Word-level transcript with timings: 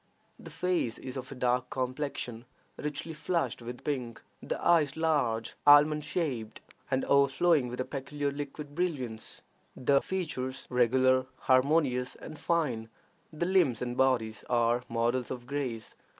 The 0.39 0.49
face 0.49 0.97
is 0.97 1.15
of 1.15 1.31
a 1.31 1.35
dark 1.35 1.69
complexion, 1.69 2.45
richly 2.75 3.13
flushed 3.13 3.61
with 3.61 3.83
pink; 3.83 4.19
the 4.41 4.59
eyes 4.65 4.97
large, 4.97 5.53
almond 5.67 6.03
shaped, 6.03 6.59
and 6.89 7.05
overflowing 7.05 7.67
with 7.67 7.79
a 7.79 7.85
peculiar 7.85 8.31
liquid 8.31 8.73
brilliance; 8.73 9.43
the 9.75 10.01
features 10.01 10.65
regular, 10.71 11.27
harmonious, 11.41 12.15
and 12.15 12.39
fine; 12.39 12.89
the 13.31 13.45
limbs 13.45 13.79
and 13.79 13.95
bodies 13.95 14.43
are 14.49 14.81
models 14.89 15.29
of 15.29 15.45
grace. 15.45 15.95